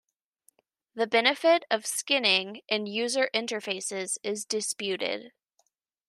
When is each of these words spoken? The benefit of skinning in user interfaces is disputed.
The 0.95 1.05
benefit 1.05 1.63
of 1.69 1.85
skinning 1.85 2.61
in 2.67 2.87
user 2.87 3.29
interfaces 3.35 4.17
is 4.23 4.45
disputed. 4.45 5.31